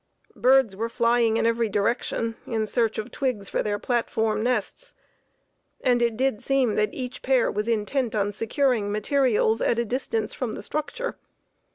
Birds 0.35 0.75
were 0.75 0.89
flying 0.89 1.37
in 1.37 1.45
every 1.45 1.69
direction 1.69 2.35
in 2.47 2.65
search 2.65 2.97
of 2.97 3.11
twigs 3.11 3.49
for 3.49 3.61
their 3.61 3.77
platform 3.77 4.41
nests, 4.41 4.95
and 5.79 6.01
it 6.01 6.17
did 6.17 6.41
seem 6.41 6.73
that 6.73 6.91
each 6.91 7.21
pair 7.21 7.51
was 7.51 7.67
intent 7.67 8.15
on 8.15 8.31
securing 8.31 8.91
materials 8.91 9.61
at 9.61 9.77
a 9.77 9.85
distance 9.85 10.33
from 10.33 10.53
the 10.53 10.63
structure. 10.63 11.17